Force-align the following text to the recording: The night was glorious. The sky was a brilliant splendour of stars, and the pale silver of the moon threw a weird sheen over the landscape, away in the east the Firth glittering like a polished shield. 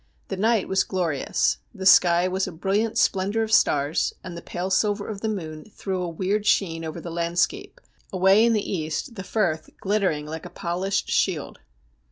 The 0.29 0.35
night 0.35 0.67
was 0.67 0.83
glorious. 0.83 1.59
The 1.75 1.85
sky 1.85 2.27
was 2.27 2.47
a 2.47 2.51
brilliant 2.51 2.97
splendour 2.97 3.43
of 3.43 3.51
stars, 3.51 4.15
and 4.23 4.35
the 4.35 4.41
pale 4.41 4.71
silver 4.71 5.07
of 5.07 5.21
the 5.21 5.29
moon 5.29 5.65
threw 5.75 6.01
a 6.01 6.09
weird 6.09 6.47
sheen 6.47 6.83
over 6.83 6.99
the 6.99 7.11
landscape, 7.11 7.79
away 8.11 8.43
in 8.43 8.53
the 8.53 8.67
east 8.77 9.13
the 9.13 9.21
Firth 9.23 9.69
glittering 9.79 10.25
like 10.25 10.47
a 10.47 10.49
polished 10.49 11.09
shield. 11.11 11.59